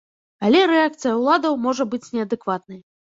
Але 0.47 0.61
рэакцыя 0.71 1.13
ўладаў 1.19 1.57
можа 1.65 1.83
быць 1.91 2.09
неадэкватнай. 2.17 2.81